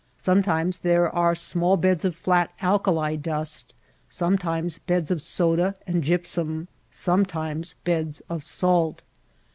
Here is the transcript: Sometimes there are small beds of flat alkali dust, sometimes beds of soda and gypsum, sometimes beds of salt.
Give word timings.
Sometimes 0.17 0.79
there 0.79 1.13
are 1.13 1.35
small 1.35 1.77
beds 1.77 2.03
of 2.05 2.15
flat 2.15 2.49
alkali 2.63 3.15
dust, 3.17 3.75
sometimes 4.09 4.79
beds 4.79 5.11
of 5.11 5.21
soda 5.21 5.75
and 5.85 6.03
gypsum, 6.03 6.67
sometimes 6.89 7.75
beds 7.83 8.19
of 8.27 8.43
salt. 8.43 9.03